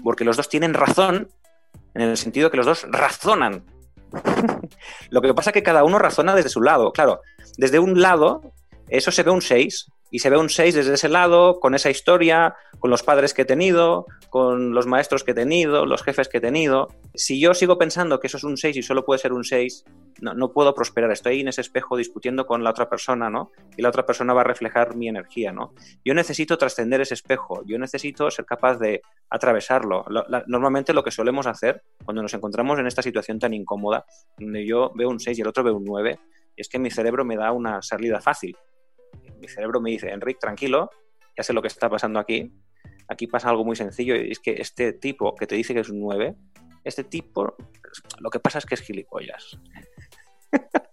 [0.03, 1.29] porque los dos tienen razón
[1.95, 3.65] en el sentido que los dos razonan.
[5.11, 6.93] Lo que pasa es que cada uno razona desde su lado.
[6.93, 7.21] Claro,
[7.57, 8.53] desde un lado
[8.91, 9.87] eso se ve un 6.
[10.13, 13.43] Y se ve un 6 desde ese lado, con esa historia, con los padres que
[13.43, 16.89] he tenido, con los maestros que he tenido, los jefes que he tenido.
[17.15, 19.85] Si yo sigo pensando que eso es un 6 y solo puede ser un 6,
[20.21, 21.13] no, no, puedo prosperar.
[21.13, 23.53] Estoy en ese espejo discutiendo con la otra persona, ¿no?
[23.77, 25.75] Y la otra persona va a reflejar mi energía, ¿no?
[26.05, 30.05] Yo necesito trascender ese espejo, yo necesito ser capaz de atravesarlo.
[30.49, 34.05] normalmente lo que solemos hacer cuando nos encontramos en esta situación tan incómoda,
[34.37, 36.19] donde yo veo un 6 y el otro ve un 9,
[36.57, 38.57] es que mi cerebro me da una salida fácil
[39.41, 40.91] mi cerebro me dice, Enrique, tranquilo,
[41.37, 42.53] ya sé lo que está pasando aquí.
[43.09, 45.89] Aquí pasa algo muy sencillo y es que este tipo que te dice que es
[45.89, 46.37] un 9,
[46.85, 47.57] este tipo,
[48.21, 49.59] lo que pasa es que es gilipollas.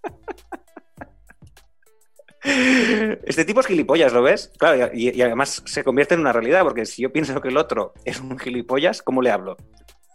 [2.48, 4.54] Este tipo es gilipollas, ¿lo ves?
[4.58, 7.58] Claro, y, y, además se convierte en una realidad, porque si yo pienso que el
[7.58, 9.58] otro es un gilipollas, ¿cómo le hablo?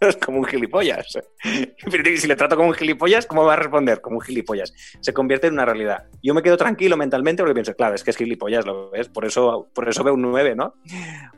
[0.07, 1.17] Es como un gilipollas.
[1.41, 4.01] si le trato como un gilipollas, ¿cómo va a responder?
[4.01, 4.73] Como un gilipollas.
[4.99, 6.05] Se convierte en una realidad.
[6.21, 9.09] Yo me quedo tranquilo mentalmente porque pienso, claro, es que es gilipollas, ¿lo ves?
[9.09, 10.75] Por eso, por eso veo un 9, ¿no?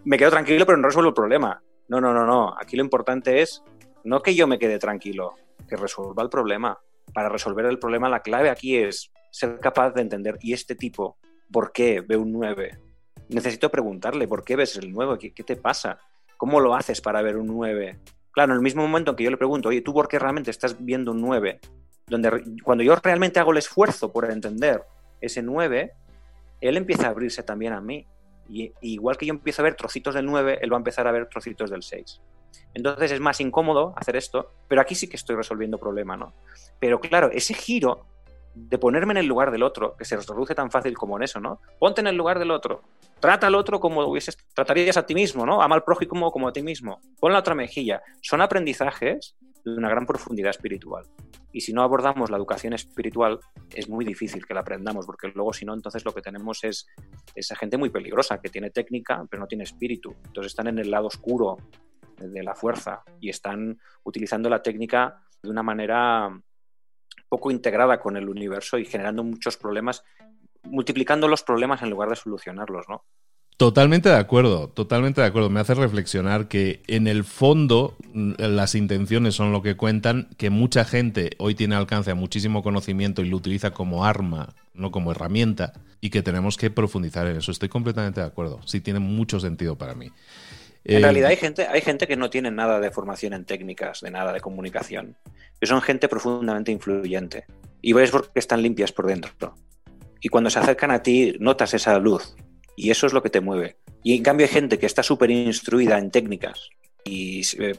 [0.03, 1.61] Me quedo tranquilo, pero no resuelvo el problema.
[1.87, 2.55] No, no, no, no.
[2.59, 3.63] Aquí lo importante es
[4.03, 5.35] no que yo me quede tranquilo,
[5.67, 6.77] que resuelva el problema.
[7.13, 11.17] Para resolver el problema, la clave aquí es ser capaz de entender, ¿y este tipo
[11.51, 12.79] por qué ve un 9?
[13.29, 15.17] Necesito preguntarle, ¿por qué ves el 9?
[15.19, 15.97] ¿Qué, qué te pasa?
[16.37, 17.99] ¿Cómo lo haces para ver un 9?
[18.35, 20.51] Claro, en el mismo momento en que yo le pregunto, oye, ¿tú por qué realmente
[20.51, 21.61] estás viendo un 9?
[22.07, 24.83] Donde cuando yo realmente hago el esfuerzo por entender
[25.21, 25.93] ese 9,
[26.59, 28.05] él empieza a abrirse también a mí.
[28.49, 31.13] Y, igual que yo empiezo a ver trocitos del 9, él va a empezar a
[31.13, 32.21] ver trocitos del 6.
[32.73, 36.33] Entonces es más incómodo hacer esto, pero aquí sí que estoy resolviendo problema, ¿no?
[36.77, 38.05] Pero claro, ese giro
[38.55, 41.39] de ponerme en el lugar del otro, que se reduce tan fácil como en eso,
[41.39, 41.59] ¿no?
[41.77, 42.83] Ponte en el lugar del otro.
[43.19, 45.61] Trata al otro como hubieses, tratarías a ti mismo, ¿no?
[45.61, 46.99] Ama al prójimo como a ti mismo.
[47.19, 48.01] Pon la otra mejilla.
[48.21, 51.05] Son aprendizajes de una gran profundidad espiritual.
[51.51, 53.39] Y si no abordamos la educación espiritual,
[53.73, 56.85] es muy difícil que la aprendamos, porque luego, si no, entonces lo que tenemos es
[57.33, 60.15] esa gente muy peligrosa, que tiene técnica, pero no tiene espíritu.
[60.25, 61.57] Entonces están en el lado oscuro
[62.17, 66.29] de la fuerza y están utilizando la técnica de una manera
[67.29, 70.03] poco integrada con el universo y generando muchos problemas,
[70.63, 73.03] multiplicando los problemas en lugar de solucionarlos, ¿no?
[73.57, 75.49] Totalmente de acuerdo, totalmente de acuerdo.
[75.49, 80.49] Me hace reflexionar que en el fondo mm, las intenciones son lo que cuentan, que
[80.49, 85.11] mucha gente hoy tiene alcance a muchísimo conocimiento y lo utiliza como arma, no como
[85.11, 87.51] herramienta, y que tenemos que profundizar en eso.
[87.51, 88.59] Estoy completamente de acuerdo.
[88.65, 90.11] Sí tiene mucho sentido para mí.
[90.85, 94.01] En eh, realidad hay gente, hay gente que no tiene nada de formación en técnicas,
[94.01, 95.17] de nada de comunicación,
[95.59, 97.45] que son gente profundamente influyente.
[97.81, 99.55] Y ves porque están limpias por dentro.
[100.21, 102.35] Y cuando se acercan a ti, notas esa luz.
[102.75, 103.77] Y eso es lo que te mueve.
[104.03, 106.69] Y en cambio hay gente que está súper instruida en técnicas
[107.03, 107.75] y eh,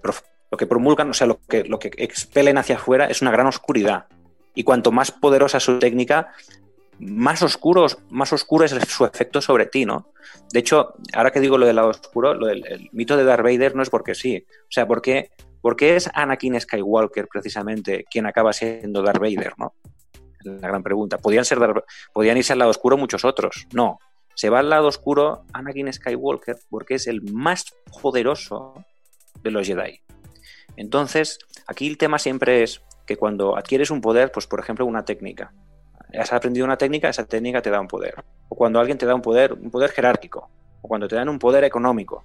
[0.51, 3.47] lo que promulgan, o sea, lo que, lo que expelen hacia afuera es una gran
[3.47, 4.07] oscuridad.
[4.55, 6.33] Y cuanto más poderosa su técnica,
[6.98, 10.12] más oscuros, más oscuro es su efecto sobre ti, ¿no?
[10.52, 13.82] De hecho, ahora que digo lo del lado oscuro, el mito de Darth Vader no
[13.82, 14.44] es porque sí.
[14.48, 15.30] O sea, porque,
[15.61, 19.74] porque es Anakin Skywalker precisamente quien acaba siendo Darth Vader, ¿no?
[20.44, 21.18] La gran pregunta.
[21.18, 21.59] ¿Podían, ser
[22.12, 23.66] podían irse al lado oscuro muchos otros?
[23.72, 23.98] No.
[24.35, 27.64] Se va al lado oscuro Anakin Skywalker porque es el más
[28.00, 28.74] poderoso
[29.42, 30.00] de los Jedi.
[30.76, 35.04] Entonces, aquí el tema siempre es que cuando adquieres un poder, pues por ejemplo una
[35.04, 35.52] técnica,
[36.14, 38.14] has aprendido una técnica, esa técnica te da un poder.
[38.49, 40.51] O cuando alguien te da un poder, un poder jerárquico,
[40.83, 42.25] o cuando te dan un poder económico.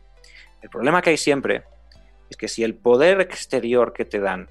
[0.62, 1.64] El problema que hay siempre
[2.30, 4.48] es que si el poder exterior que te dan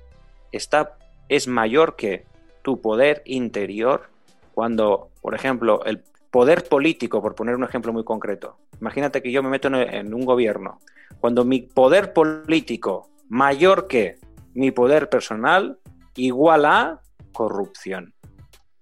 [0.53, 2.27] está, es mayor que
[2.63, 4.09] tu poder interior,
[4.53, 9.43] cuando, por ejemplo, el poder político, por poner un ejemplo muy concreto, imagínate que yo
[9.43, 10.81] me meto en un gobierno,
[11.21, 14.19] cuando mi poder político mayor que
[14.55, 15.79] mi poder personal
[16.17, 17.01] igual a
[17.33, 18.13] corrupción.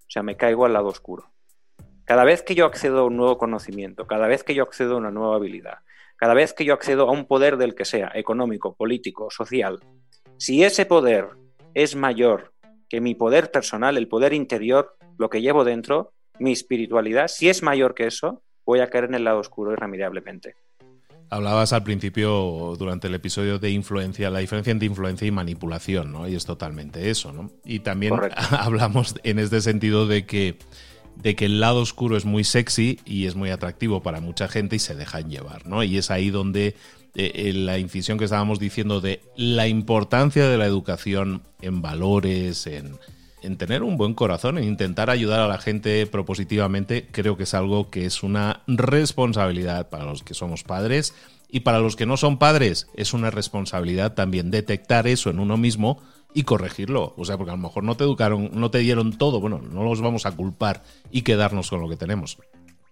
[0.08, 1.30] O sea, me caigo al lado oscuro.
[2.04, 4.98] Cada vez que yo accedo a un nuevo conocimiento, cada vez que yo accedo a
[4.98, 5.80] una nueva habilidad,
[6.16, 9.80] cada vez que yo accedo a un poder del que sea, económico, político, social,
[10.38, 11.28] si ese poder
[11.74, 12.54] es mayor
[12.88, 17.62] que mi poder personal, el poder interior, lo que llevo dentro, mi espiritualidad, si es
[17.62, 20.56] mayor que eso, voy a caer en el lado oscuro irremediablemente.
[21.30, 26.26] Hablabas al principio, durante el episodio de influencia, la diferencia entre influencia y manipulación, ¿no?
[26.26, 27.50] Y es totalmente eso, ¿no?
[27.64, 28.14] Y también
[28.50, 30.58] hablamos en este sentido de que,
[31.16, 34.76] de que el lado oscuro es muy sexy y es muy atractivo para mucha gente
[34.76, 35.82] y se dejan llevar, ¿no?
[35.82, 36.68] Y es ahí donde
[37.14, 42.66] eh, eh, la incisión que estábamos diciendo de la importancia de la educación en valores,
[42.66, 42.98] en,
[43.42, 47.54] en tener un buen corazón, en intentar ayudar a la gente propositivamente, creo que es
[47.54, 51.14] algo que es una responsabilidad para los que somos padres
[51.48, 55.56] y para los que no son padres es una responsabilidad también detectar eso en uno
[55.56, 56.02] mismo
[56.34, 57.14] y corregirlo.
[57.16, 59.84] O sea, porque a lo mejor no te educaron, no te dieron todo, bueno, no
[59.84, 62.38] los vamos a culpar y quedarnos con lo que tenemos.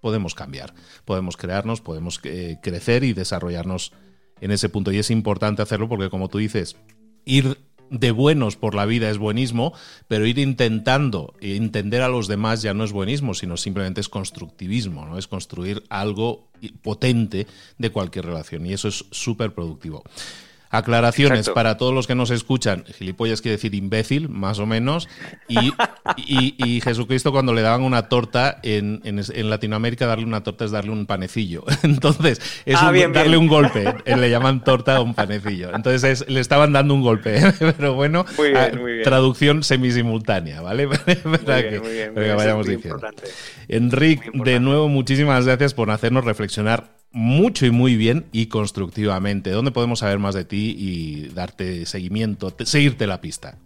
[0.00, 3.92] Podemos cambiar, podemos crearnos, podemos eh, crecer y desarrollarnos
[4.40, 4.92] en ese punto.
[4.92, 6.76] Y es importante hacerlo porque, como tú dices,
[7.24, 7.58] ir
[7.90, 9.72] de buenos por la vida es buenismo,
[10.08, 15.06] pero ir intentando entender a los demás ya no es buenismo, sino simplemente es constructivismo,
[15.06, 15.18] ¿no?
[15.18, 16.48] Es construir algo
[16.82, 17.46] potente
[17.78, 20.02] de cualquier relación y eso es súper productivo.
[20.70, 22.84] Aclaraciones para todos los que nos escuchan.
[22.84, 25.08] Gilipollas quiere decir imbécil, más o menos.
[25.48, 29.00] Y, Jesucristo cuando le daban una torta en,
[29.50, 31.64] Latinoamérica, darle una torta es darle un panecillo.
[31.82, 33.94] Entonces, es ah, darle un golpe.
[34.04, 35.74] Eh, le llaman torta a un panecillo.
[35.74, 37.40] Entonces, le estaban dando un golpe.
[37.58, 38.24] Pero bueno,
[38.56, 38.68] ah,
[39.04, 40.88] traducción semisimultánea, ¿vale?
[41.46, 43.08] Para que, vayamos diciendo.
[43.68, 49.48] Enrique, de nuevo, muchísimas gracias por hacernos reflexionar mucho y muy bien y constructivamente.
[49.50, 53.56] ¿Dónde podemos saber más de ti y darte seguimiento, seguirte la pista?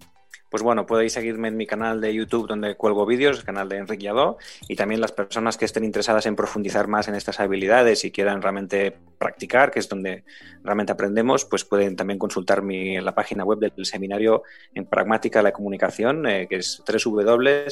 [0.51, 3.79] Pues bueno, podéis seguirme en mi canal de YouTube donde cuelgo vídeos, el canal de
[3.79, 8.05] Enrique Yadó, y también las personas que estén interesadas en profundizar más en estas habilidades
[8.05, 10.23] y quieran realmente practicar, que es donde
[10.63, 15.45] realmente aprendemos, pues pueden también consultar mi, la página web del seminario en Pragmática de
[15.45, 17.69] la Comunicación, eh, que es www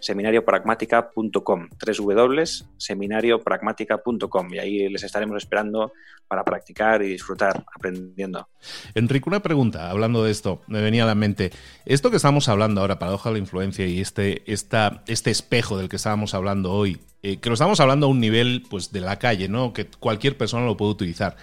[0.00, 5.92] seminariopragmática.com, www.seminariopragmática.com y ahí les estaremos esperando
[6.26, 8.48] para practicar y disfrutar aprendiendo.
[8.94, 11.50] Enrique, una pregunta, hablando de esto, me venía a la mente,
[11.84, 15.88] esto que estamos hablando ahora, paradoja de la influencia y este, esta, este espejo del
[15.88, 19.18] que estábamos hablando hoy, eh, que lo estamos hablando a un nivel pues de la
[19.18, 19.72] calle, ¿no?
[19.72, 21.36] Que cualquier persona lo puede utilizar.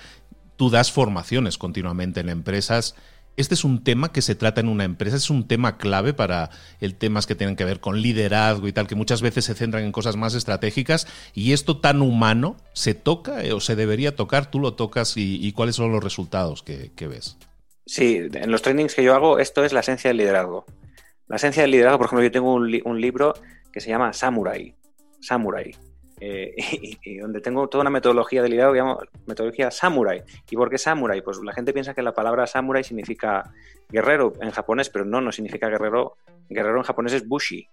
[0.55, 2.95] Tú das formaciones continuamente en empresas
[3.37, 6.49] este es un tema que se trata en una empresa, es un tema clave para
[6.81, 9.83] el temas que tienen que ver con liderazgo y tal, que muchas veces se centran
[9.83, 14.49] en cosas más estratégicas y esto tan humano se toca eh, o se debería tocar,
[14.49, 17.37] tú lo tocas y, cuáles son los resultados que, ves.
[17.85, 20.65] Sí, en los trainings que yo hago, esto es la esencia del liderazgo.
[21.27, 23.33] La esencia del liderazgo, por ejemplo, yo tengo un, un libro
[23.71, 24.75] que se llama Samurai.
[25.21, 25.75] Samurai.
[26.19, 26.55] Eh,
[27.03, 30.23] y, donde tengo toda una metodología de liderazgo que metodología samurai.
[30.49, 31.21] ¿Y por qué samurai?
[31.21, 33.51] Pues la gente piensa que la palabra samurai significa
[33.89, 36.17] guerrero en japonés, pero no, no significa guerrero.
[36.49, 37.67] Guerrero en japonés es bushi.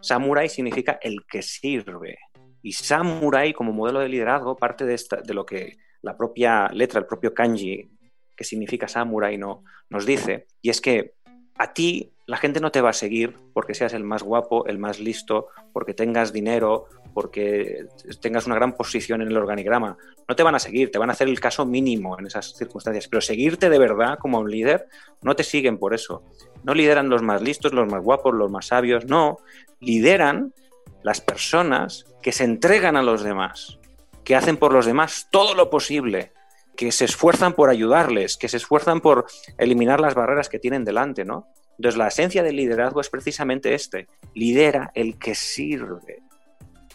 [0.00, 2.18] Samurai significa el que sirve.
[2.62, 7.00] Y samurai como modelo de liderazgo parte de, esta, de lo que la propia letra,
[7.00, 7.90] el propio kanji,
[8.36, 10.46] que significa samurai, no, nos dice.
[10.60, 11.13] Y es que
[11.56, 14.78] a ti la gente no te va a seguir porque seas el más guapo, el
[14.78, 17.86] más listo, porque tengas dinero, porque
[18.20, 19.96] tengas una gran posición en el organigrama.
[20.26, 23.08] No te van a seguir, te van a hacer el caso mínimo en esas circunstancias,
[23.08, 24.88] pero seguirte de verdad como un líder,
[25.22, 26.22] no te siguen por eso.
[26.64, 29.38] No lideran los más listos, los más guapos, los más sabios, no,
[29.80, 30.54] lideran
[31.02, 33.78] las personas que se entregan a los demás,
[34.24, 36.32] que hacen por los demás todo lo posible,
[36.76, 39.26] que se esfuerzan por ayudarles, que se esfuerzan por
[39.58, 41.48] eliminar las barreras que tienen delante, ¿no?
[41.78, 46.22] Entonces la esencia del liderazgo es precisamente este, lidera el que sirve,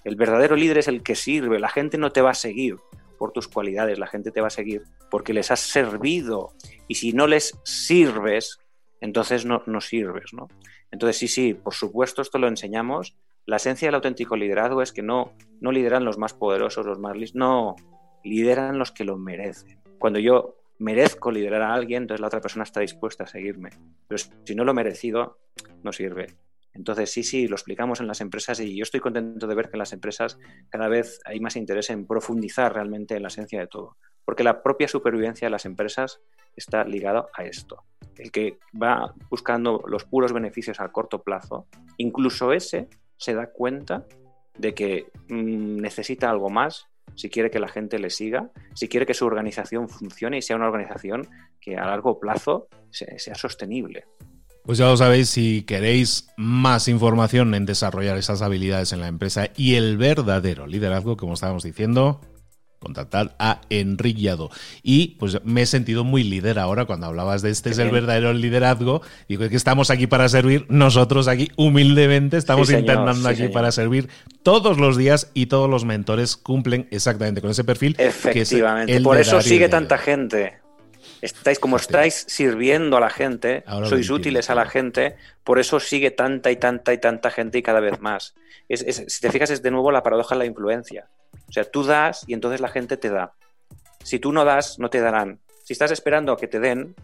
[0.04, 1.60] el verdadero líder es el que sirve.
[1.60, 2.78] La gente no te va a seguir
[3.18, 6.54] por tus cualidades, la gente te va a seguir porque les has servido.
[6.88, 8.60] Y si no les sirves,
[9.02, 10.48] entonces no, no sirves, ¿no?
[10.92, 13.18] Entonces sí, sí, por supuesto esto lo enseñamos.
[13.46, 17.16] La esencia del auténtico liderazgo es que no, no lideran los más poderosos, los más
[17.16, 17.76] listos, no,
[18.24, 19.80] lideran los que lo merecen.
[19.98, 23.70] Cuando yo merezco liderar a alguien, entonces la otra persona está dispuesta a seguirme.
[24.08, 25.40] Pero si no lo he merecido,
[25.84, 26.28] no sirve.
[26.74, 29.76] Entonces, sí, sí, lo explicamos en las empresas y yo estoy contento de ver que
[29.76, 30.40] en las empresas
[30.70, 33.98] cada vez hay más interés en profundizar realmente en la esencia de todo.
[34.24, 36.22] Porque la propia supervivencia de las empresas
[36.56, 37.84] está ligada a esto.
[38.16, 41.68] El que va buscando los puros beneficios a corto plazo,
[41.98, 44.06] incluso ese se da cuenta
[44.58, 49.06] de que mm, necesita algo más si quiere que la gente le siga, si quiere
[49.06, 51.28] que su organización funcione y sea una organización
[51.60, 54.06] que a largo plazo sea sostenible.
[54.64, 59.48] Pues ya lo sabéis, si queréis más información en desarrollar esas habilidades en la empresa
[59.56, 62.22] y el verdadero liderazgo, como estábamos diciendo,
[62.80, 64.50] contactad a Enriqueado.
[64.84, 68.34] Y pues me he sentido muy líder ahora cuando hablabas de este es el verdadero
[68.34, 69.02] liderazgo.
[69.28, 74.10] Digo que estamos aquí para servir, nosotros aquí humildemente estamos intentando aquí para servir
[74.44, 77.96] todos los días y todos los mentores cumplen exactamente con ese perfil.
[78.00, 80.59] Efectivamente, por eso sigue tanta gente.
[81.22, 86.12] Estáis como estáis sirviendo a la gente, sois útiles a la gente, por eso sigue
[86.12, 88.36] tanta y tanta y tanta gente y cada vez más.
[88.70, 91.10] si te fijas, es de nuevo la paradoja de la influencia.
[91.48, 93.34] O sea, tú das y entonces la gente te da.
[94.04, 95.40] Si tú no das, no te darán.
[95.64, 96.96] Si estás esperando a que te den,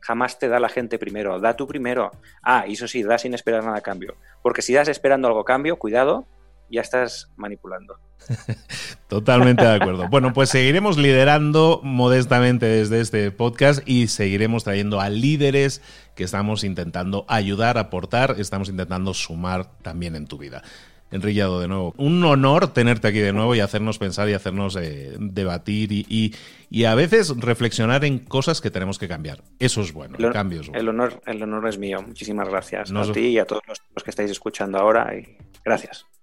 [0.00, 1.38] jamás te da la gente primero.
[1.38, 2.10] Da tú primero.
[2.42, 4.16] Ah, y eso sí, da sin esperar nada a cambio.
[4.42, 6.26] Porque si das esperando algo a cambio, cuidado,
[6.70, 7.98] ya estás manipulando.
[9.08, 10.08] Totalmente de acuerdo.
[10.08, 15.82] Bueno, pues seguiremos liderando modestamente desde este podcast y seguiremos trayendo a líderes
[16.14, 20.62] que estamos intentando ayudar, aportar, estamos intentando sumar también en tu vida.
[21.10, 21.94] Enrillado de nuevo.
[21.98, 26.34] Un honor tenerte aquí de nuevo y hacernos pensar y hacernos eh, debatir y,
[26.70, 29.42] y, a veces reflexionar en cosas que tenemos que cambiar.
[29.58, 30.80] Eso es bueno, el, cambio es bueno.
[30.80, 32.00] El honor, el honor es mío.
[32.00, 33.62] Muchísimas gracias a ti y a todos
[33.94, 35.14] los que estáis escuchando ahora.
[35.14, 36.06] Y gracias.